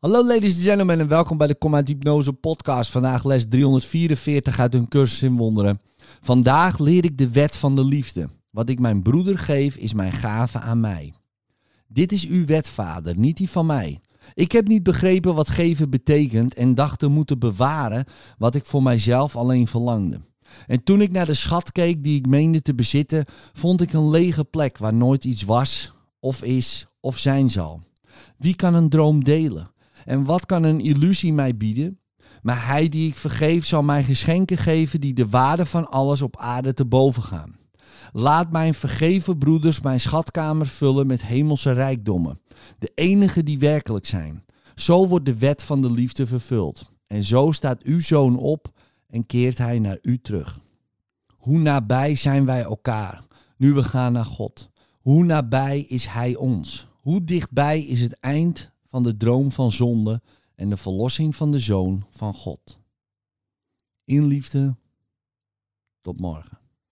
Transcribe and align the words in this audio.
Hallo 0.00 0.24
ladies 0.24 0.54
and 0.54 0.62
gentlemen 0.62 1.00
en 1.00 1.08
welkom 1.08 1.38
bij 1.38 1.46
de 1.46 1.54
Kom 1.54 1.74
uit 1.74 1.88
Hypnose 1.88 2.32
podcast. 2.32 2.90
Vandaag 2.90 3.24
les 3.24 3.48
344 3.48 4.58
uit 4.58 4.74
een 4.74 4.88
cursus 4.88 5.22
in 5.22 5.36
wonderen. 5.36 5.80
Vandaag 6.20 6.78
leer 6.78 7.04
ik 7.04 7.18
de 7.18 7.30
wet 7.30 7.56
van 7.56 7.76
de 7.76 7.84
liefde. 7.84 8.28
Wat 8.50 8.68
ik 8.68 8.78
mijn 8.78 9.02
broeder 9.02 9.38
geef 9.38 9.76
is 9.76 9.92
mijn 9.92 10.12
gave 10.12 10.58
aan 10.58 10.80
mij. 10.80 11.14
Dit 11.88 12.12
is 12.12 12.26
uw 12.26 12.46
wet, 12.46 12.68
vader, 12.68 13.18
niet 13.18 13.36
die 13.36 13.50
van 13.50 13.66
mij. 13.66 14.00
Ik 14.34 14.52
heb 14.52 14.66
niet 14.66 14.82
begrepen 14.82 15.34
wat 15.34 15.48
geven 15.48 15.90
betekent 15.90 16.54
en 16.54 16.74
dacht 16.74 16.98
te 16.98 17.08
moeten 17.08 17.38
bewaren 17.38 18.04
wat 18.38 18.54
ik 18.54 18.64
voor 18.64 18.82
mijzelf 18.82 19.36
alleen 19.36 19.66
verlangde. 19.66 20.20
En 20.66 20.84
toen 20.84 21.00
ik 21.00 21.10
naar 21.10 21.26
de 21.26 21.34
schat 21.34 21.72
keek 21.72 22.02
die 22.02 22.18
ik 22.18 22.26
meende 22.26 22.62
te 22.62 22.74
bezitten, 22.74 23.24
vond 23.52 23.80
ik 23.80 23.92
een 23.92 24.10
lege 24.10 24.44
plek 24.44 24.78
waar 24.78 24.94
nooit 24.94 25.24
iets 25.24 25.42
was, 25.42 25.92
of 26.20 26.42
is, 26.42 26.86
of 27.00 27.18
zijn 27.18 27.50
zal. 27.50 27.80
Wie 28.36 28.56
kan 28.56 28.74
een 28.74 28.88
droom 28.88 29.24
delen? 29.24 29.70
En 30.04 30.24
wat 30.24 30.46
kan 30.46 30.62
een 30.62 30.80
illusie 30.80 31.32
mij 31.32 31.56
bieden? 31.56 31.98
Maar 32.42 32.66
hij 32.66 32.88
die 32.88 33.08
ik 33.08 33.16
vergeef 33.16 33.66
zal 33.66 33.82
mij 33.82 34.04
geschenken 34.04 34.56
geven 34.56 35.00
die 35.00 35.14
de 35.14 35.28
waarde 35.28 35.66
van 35.66 35.90
alles 35.90 36.22
op 36.22 36.36
aarde 36.36 36.74
te 36.74 36.86
boven 36.86 37.22
gaan. 37.22 37.58
Laat 38.12 38.50
mijn 38.50 38.74
vergeven 38.74 39.38
broeders 39.38 39.80
mijn 39.80 40.00
schatkamer 40.00 40.66
vullen 40.66 41.06
met 41.06 41.22
hemelse 41.22 41.72
rijkdommen, 41.72 42.40
de 42.78 42.92
enige 42.94 43.42
die 43.42 43.58
werkelijk 43.58 44.06
zijn. 44.06 44.44
Zo 44.74 45.06
wordt 45.06 45.24
de 45.24 45.38
wet 45.38 45.62
van 45.62 45.82
de 45.82 45.90
liefde 45.90 46.26
vervuld. 46.26 46.92
En 47.06 47.24
zo 47.24 47.52
staat 47.52 47.82
uw 47.82 48.00
zoon 48.00 48.38
op 48.38 48.68
en 49.06 49.26
keert 49.26 49.58
hij 49.58 49.78
naar 49.78 49.98
u 50.02 50.18
terug. 50.18 50.60
Hoe 51.36 51.58
nabij 51.58 52.14
zijn 52.14 52.44
wij 52.44 52.62
elkaar, 52.62 53.24
nu 53.56 53.72
we 53.72 53.82
gaan 53.82 54.12
naar 54.12 54.24
God? 54.24 54.70
Hoe 55.00 55.24
nabij 55.24 55.80
is 55.80 56.06
hij 56.06 56.36
ons? 56.36 56.86
Hoe 57.00 57.24
dichtbij 57.24 57.80
is 57.80 58.00
het 58.00 58.20
eind 58.20 58.69
van 58.90 59.02
de 59.02 59.16
droom 59.16 59.52
van 59.52 59.72
zonde 59.72 60.22
en 60.54 60.70
de 60.70 60.76
verlossing 60.76 61.36
van 61.36 61.50
de 61.50 61.58
zoon 61.58 62.06
van 62.10 62.34
God? 62.34 62.78
In 64.04 64.24
liefde, 64.24 64.76
tot 66.00 66.20
morgen. 66.20 66.59